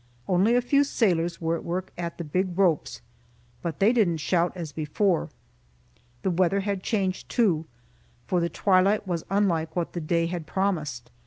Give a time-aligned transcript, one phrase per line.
[0.27, 3.01] Only a few sailors were at work at the big ropes,
[3.61, 5.29] but they didn't shout as before.
[6.23, 7.67] The weather had changed, too,
[8.25, 11.11] for the twilight was unlike what the day had promised.